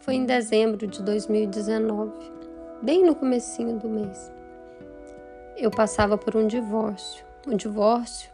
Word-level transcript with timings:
Foi 0.00 0.14
em 0.14 0.24
dezembro 0.24 0.86
de 0.86 1.02
2019, 1.02 2.12
bem 2.80 3.04
no 3.04 3.14
comecinho 3.14 3.78
do 3.78 3.88
mês. 3.88 4.32
Eu 5.56 5.70
passava 5.70 6.16
por 6.16 6.36
um 6.36 6.46
divórcio, 6.46 7.24
um 7.46 7.56
divórcio 7.56 8.30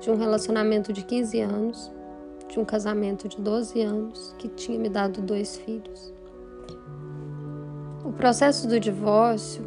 de 0.00 0.10
um 0.10 0.16
relacionamento 0.16 0.92
de 0.92 1.04
15 1.04 1.40
anos, 1.40 1.92
de 2.48 2.58
um 2.58 2.64
casamento 2.64 3.28
de 3.28 3.40
12 3.40 3.80
anos 3.80 4.34
que 4.36 4.48
tinha 4.48 4.78
me 4.78 4.88
dado 4.88 5.22
dois 5.22 5.56
filhos. 5.56 6.12
O 8.04 8.12
processo 8.12 8.66
do 8.66 8.80
divórcio 8.80 9.64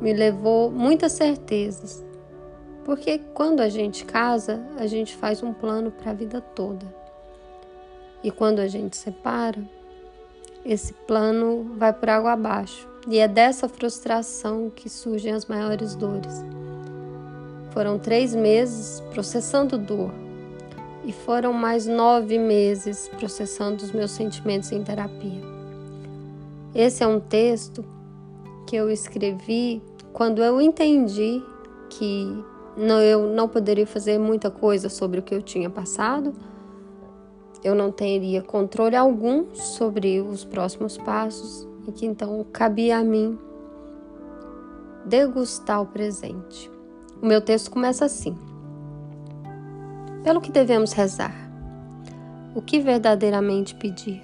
me 0.00 0.12
levou 0.12 0.70
muitas 0.70 1.12
certezas, 1.12 2.04
porque 2.84 3.18
quando 3.34 3.60
a 3.60 3.68
gente 3.68 4.04
casa, 4.04 4.64
a 4.78 4.86
gente 4.86 5.16
faz 5.16 5.42
um 5.42 5.52
plano 5.52 5.90
para 5.90 6.12
a 6.12 6.14
vida 6.14 6.40
toda. 6.40 6.86
E 8.22 8.30
quando 8.30 8.60
a 8.60 8.68
gente 8.68 8.96
separa, 8.96 9.62
esse 10.64 10.92
plano 10.92 11.74
vai 11.76 11.92
por 11.92 12.08
água 12.08 12.32
abaixo. 12.32 12.88
E 13.06 13.18
é 13.18 13.28
dessa 13.28 13.68
frustração 13.68 14.70
que 14.74 14.88
surgem 14.88 15.32
as 15.32 15.46
maiores 15.46 15.94
dores. 15.94 16.42
Foram 17.70 17.98
três 17.98 18.34
meses 18.34 19.00
processando 19.12 19.76
dor, 19.76 20.10
e 21.04 21.12
foram 21.12 21.52
mais 21.52 21.86
nove 21.86 22.38
meses 22.38 23.10
processando 23.18 23.84
os 23.84 23.92
meus 23.92 24.10
sentimentos 24.10 24.72
em 24.72 24.82
terapia. 24.82 25.42
Esse 26.74 27.04
é 27.04 27.06
um 27.06 27.20
texto 27.20 27.84
que 28.66 28.74
eu 28.74 28.90
escrevi 28.90 29.82
quando 30.12 30.42
eu 30.42 30.60
entendi 30.60 31.42
que 31.90 32.42
não, 32.76 33.00
eu 33.00 33.28
não 33.28 33.48
poderia 33.48 33.86
fazer 33.86 34.18
muita 34.18 34.50
coisa 34.50 34.88
sobre 34.88 35.20
o 35.20 35.22
que 35.22 35.34
eu 35.34 35.42
tinha 35.42 35.68
passado 35.68 36.34
eu 37.64 37.74
não 37.74 37.90
teria 37.90 38.42
controle 38.42 38.94
algum 38.94 39.54
sobre 39.54 40.20
os 40.20 40.44
próximos 40.44 40.98
passos 40.98 41.66
e 41.88 41.92
que 41.92 42.04
então 42.04 42.44
cabia 42.52 42.98
a 42.98 43.02
mim 43.02 43.38
degustar 45.06 45.80
o 45.80 45.86
presente. 45.86 46.70
O 47.22 47.26
meu 47.26 47.40
texto 47.40 47.70
começa 47.70 48.04
assim: 48.04 48.36
Pelo 50.22 50.42
que 50.42 50.52
devemos 50.52 50.92
rezar? 50.92 51.34
O 52.54 52.60
que 52.60 52.78
verdadeiramente 52.78 53.74
pedir? 53.74 54.22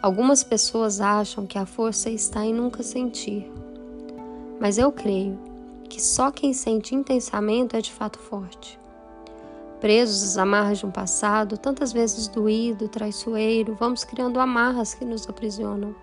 Algumas 0.00 0.44
pessoas 0.44 1.00
acham 1.00 1.46
que 1.46 1.58
a 1.58 1.66
força 1.66 2.08
está 2.10 2.44
em 2.44 2.54
nunca 2.54 2.82
sentir, 2.82 3.50
mas 4.60 4.78
eu 4.78 4.92
creio 4.92 5.36
que 5.88 6.00
só 6.00 6.30
quem 6.30 6.52
sente 6.52 6.94
intensamente 6.94 7.74
é 7.74 7.80
de 7.80 7.92
fato 7.92 8.18
forte. 8.18 8.78
Presos 9.80 10.22
às 10.24 10.38
amarras 10.38 10.78
de 10.78 10.86
um 10.86 10.90
passado, 10.90 11.56
tantas 11.56 11.92
vezes 11.92 12.26
doído, 12.26 12.88
traiçoeiro, 12.88 13.76
vamos 13.78 14.02
criando 14.02 14.40
amarras 14.40 14.92
que 14.92 15.04
nos 15.04 15.28
aprisionam. 15.28 15.94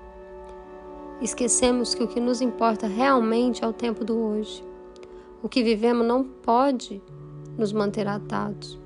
Esquecemos 1.21 1.93
que 1.93 2.03
o 2.03 2.07
que 2.07 2.19
nos 2.19 2.41
importa 2.41 2.87
realmente 2.87 3.63
é 3.63 3.67
o 3.67 3.73
tempo 3.73 4.05
do 4.05 4.17
hoje. 4.17 4.63
O 5.43 5.49
que 5.49 5.61
vivemos 5.61 6.07
não 6.07 6.23
pode 6.23 7.01
nos 7.57 7.73
manter 7.73 8.07
atados, 8.07 8.79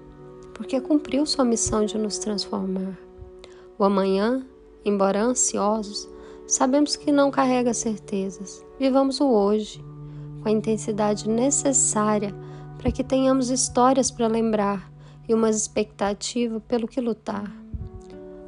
porque 0.54 0.82
cumpriu 0.82 1.26
sua 1.26 1.45
missão 1.45 1.86
de 1.86 1.98
nos 1.98 2.17
transformar. 2.17 2.98
O 3.78 3.84
amanhã, 3.84 4.45
embora 4.84 5.22
ansiosos, 5.22 6.10
sabemos 6.48 6.95
que 6.95 7.12
não 7.12 7.30
carrega 7.30 7.73
certezas. 7.73 8.66
Vivamos 8.80 9.22
o 9.22 9.30
hoje, 9.30 9.84
com 10.42 10.50
a 10.50 10.52
intensidade 10.52 11.30
necessária 11.30 12.34
para 12.80 12.92
que 12.92 13.04
tenhamos 13.04 13.50
histórias 13.50 14.10
para 14.10 14.28
lembrar 14.28 14.90
e 15.28 15.34
uma 15.34 15.50
expectativa 15.50 16.60
pelo 16.62 16.88
que 16.88 17.02
lutar. 17.02 17.52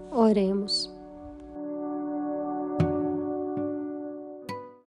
Oremos. 0.09 1.00